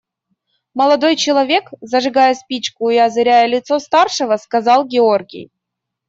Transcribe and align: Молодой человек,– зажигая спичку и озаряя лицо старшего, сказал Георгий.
Молодой 0.73 1.15
человек,– 1.15 1.69
зажигая 1.81 2.33
спичку 2.33 2.89
и 2.89 2.97
озаряя 2.97 3.45
лицо 3.45 3.77
старшего, 3.77 4.37
сказал 4.37 4.83
Георгий. 4.87 5.51